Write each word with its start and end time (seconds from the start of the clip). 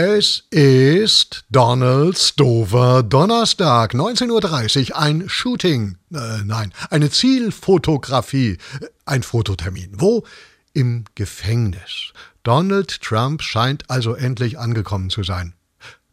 Es 0.00 0.44
ist 0.52 1.44
Donald 1.50 2.16
Stover 2.16 3.02
Donnerstag, 3.02 3.94
19.30 3.94 4.90
Uhr, 4.92 4.96
ein 4.96 5.28
Shooting, 5.28 5.96
äh, 6.14 6.44
nein, 6.44 6.72
eine 6.88 7.10
Zielfotografie, 7.10 8.58
ein 9.06 9.24
Fototermin. 9.24 9.90
Wo? 9.94 10.24
Im 10.72 11.02
Gefängnis. 11.16 12.12
Donald 12.44 13.02
Trump 13.02 13.42
scheint 13.42 13.90
also 13.90 14.14
endlich 14.14 14.56
angekommen 14.60 15.10
zu 15.10 15.24
sein. 15.24 15.54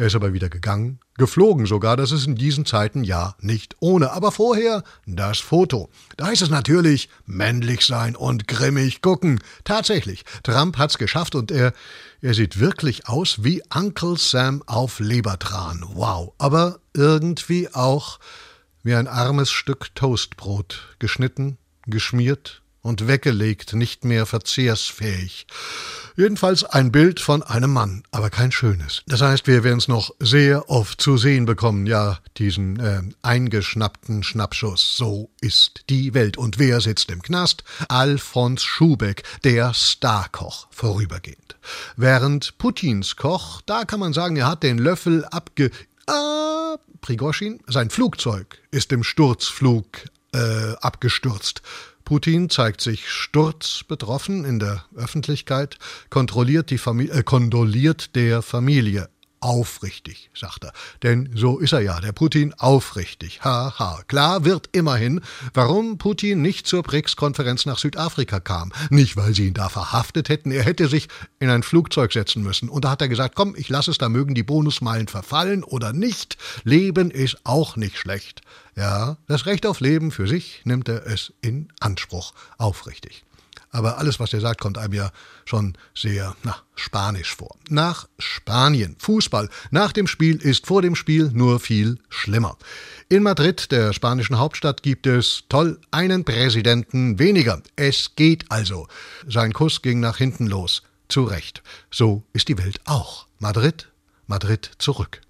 Er 0.00 0.06
ist 0.06 0.14
aber 0.14 0.32
wieder 0.32 0.48
gegangen, 0.48 0.98
geflogen 1.18 1.66
sogar, 1.66 1.94
das 1.94 2.10
ist 2.10 2.26
in 2.26 2.34
diesen 2.34 2.64
Zeiten 2.64 3.04
ja 3.04 3.36
nicht 3.38 3.76
ohne. 3.80 4.12
Aber 4.12 4.32
vorher 4.32 4.82
das 5.04 5.40
Foto. 5.40 5.90
Da 6.16 6.28
heißt 6.28 6.40
es 6.40 6.48
natürlich 6.48 7.10
männlich 7.26 7.84
sein 7.84 8.16
und 8.16 8.48
grimmig 8.48 9.02
gucken. 9.02 9.40
Tatsächlich, 9.62 10.24
Trump 10.42 10.78
hat's 10.78 10.96
geschafft 10.96 11.34
und 11.34 11.50
er, 11.50 11.74
er 12.22 12.32
sieht 12.32 12.58
wirklich 12.58 13.08
aus 13.08 13.44
wie 13.44 13.62
Uncle 13.74 14.16
Sam 14.16 14.62
auf 14.64 15.00
Lebertran. 15.00 15.84
Wow. 15.92 16.32
Aber 16.38 16.80
irgendwie 16.94 17.68
auch 17.68 18.20
wie 18.82 18.94
ein 18.94 19.06
armes 19.06 19.50
Stück 19.50 19.94
Toastbrot, 19.94 20.96
geschnitten, 20.98 21.58
geschmiert 21.84 22.62
und 22.80 23.06
weggelegt, 23.06 23.74
nicht 23.74 24.06
mehr 24.06 24.24
verzehrsfähig. 24.24 25.46
Jedenfalls 26.20 26.64
ein 26.64 26.92
Bild 26.92 27.18
von 27.18 27.42
einem 27.42 27.72
Mann, 27.72 28.02
aber 28.10 28.28
kein 28.28 28.52
schönes. 28.52 29.02
Das 29.06 29.22
heißt, 29.22 29.46
wir 29.46 29.64
werden 29.64 29.78
es 29.78 29.88
noch 29.88 30.10
sehr 30.20 30.68
oft 30.68 31.00
zu 31.00 31.16
sehen 31.16 31.46
bekommen, 31.46 31.86
ja, 31.86 32.18
diesen 32.36 32.78
äh, 32.78 33.00
eingeschnappten 33.22 34.22
Schnappschuss. 34.22 34.98
So 34.98 35.30
ist 35.40 35.84
die 35.88 36.12
Welt. 36.12 36.36
Und 36.36 36.58
wer 36.58 36.82
sitzt 36.82 37.10
im 37.10 37.22
Knast? 37.22 37.64
Alfons 37.88 38.62
Schubeck, 38.62 39.22
der 39.44 39.72
Starkoch, 39.72 40.66
vorübergehend. 40.70 41.56
Während 41.96 42.58
Putins 42.58 43.16
Koch, 43.16 43.62
da 43.64 43.86
kann 43.86 44.00
man 44.00 44.12
sagen, 44.12 44.36
er 44.36 44.48
hat 44.48 44.62
den 44.62 44.76
Löffel 44.76 45.24
abge... 45.24 45.70
Ah, 46.06 46.76
Prigoschin, 47.00 47.60
sein 47.66 47.88
Flugzeug 47.88 48.58
ist 48.70 48.92
im 48.92 49.04
Sturzflug 49.04 49.86
äh, 50.34 50.74
abgestürzt. 50.82 51.62
Putin 52.10 52.50
zeigt 52.50 52.80
sich 52.80 53.08
sturzbetroffen 53.08 54.44
in 54.44 54.58
der 54.58 54.84
Öffentlichkeit, 54.96 55.78
kontrolliert 56.08 56.70
die 56.70 56.78
Familie, 56.78 57.14
äh, 57.14 57.22
kondoliert 57.22 58.16
der 58.16 58.42
Familie. 58.42 59.08
Aufrichtig, 59.40 60.30
sagt 60.34 60.64
er. 60.64 60.72
Denn 61.02 61.30
so 61.34 61.58
ist 61.58 61.72
er 61.72 61.80
ja, 61.80 61.98
der 62.00 62.12
Putin 62.12 62.52
aufrichtig. 62.58 63.40
Haha. 63.42 63.78
Ha. 63.78 64.02
Klar 64.06 64.44
wird 64.44 64.68
immerhin, 64.72 65.22
warum 65.54 65.96
Putin 65.96 66.42
nicht 66.42 66.66
zur 66.66 66.82
BRICS-Konferenz 66.82 67.64
nach 67.64 67.78
Südafrika 67.78 68.38
kam. 68.40 68.70
Nicht, 68.90 69.16
weil 69.16 69.34
sie 69.34 69.46
ihn 69.46 69.54
da 69.54 69.70
verhaftet 69.70 70.28
hätten. 70.28 70.50
Er 70.50 70.62
hätte 70.62 70.88
sich 70.88 71.08
in 71.38 71.48
ein 71.48 71.62
Flugzeug 71.62 72.12
setzen 72.12 72.42
müssen. 72.42 72.68
Und 72.68 72.84
da 72.84 72.90
hat 72.90 73.00
er 73.00 73.08
gesagt, 73.08 73.34
komm, 73.34 73.54
ich 73.56 73.70
lasse 73.70 73.90
es, 73.90 73.98
da 73.98 74.10
mögen 74.10 74.34
die 74.34 74.42
Bonusmeilen 74.42 75.08
verfallen 75.08 75.64
oder 75.64 75.94
nicht. 75.94 76.36
Leben 76.64 77.10
ist 77.10 77.38
auch 77.44 77.76
nicht 77.76 77.96
schlecht. 77.96 78.42
Ja, 78.76 79.16
das 79.26 79.46
Recht 79.46 79.64
auf 79.64 79.80
Leben 79.80 80.10
für 80.10 80.28
sich 80.28 80.60
nimmt 80.64 80.88
er 80.88 81.06
es 81.06 81.32
in 81.40 81.72
Anspruch. 81.80 82.34
Aufrichtig. 82.58 83.24
Aber 83.70 83.98
alles, 83.98 84.18
was 84.18 84.32
er 84.32 84.40
sagt, 84.40 84.60
kommt 84.60 84.78
einem 84.78 84.94
ja 84.94 85.10
schon 85.44 85.76
sehr 85.94 86.34
na, 86.42 86.56
spanisch 86.74 87.34
vor. 87.36 87.56
Nach 87.68 88.08
Spanien. 88.18 88.96
Fußball. 88.98 89.48
Nach 89.70 89.92
dem 89.92 90.08
Spiel 90.08 90.36
ist 90.36 90.66
vor 90.66 90.82
dem 90.82 90.96
Spiel 90.96 91.30
nur 91.32 91.60
viel 91.60 91.98
schlimmer. 92.08 92.56
In 93.08 93.22
Madrid, 93.22 93.70
der 93.70 93.92
spanischen 93.92 94.38
Hauptstadt, 94.38 94.82
gibt 94.82 95.06
es 95.06 95.44
toll 95.48 95.80
einen 95.92 96.24
Präsidenten 96.24 97.18
weniger. 97.18 97.62
Es 97.76 98.16
geht 98.16 98.50
also. 98.50 98.88
Sein 99.26 99.52
Kuss 99.52 99.82
ging 99.82 100.00
nach 100.00 100.16
hinten 100.16 100.46
los. 100.46 100.82
Zu 101.08 101.24
Recht. 101.24 101.62
So 101.90 102.24
ist 102.32 102.48
die 102.48 102.58
Welt 102.58 102.80
auch. 102.84 103.26
Madrid, 103.38 103.88
Madrid 104.26 104.70
zurück. 104.78 105.20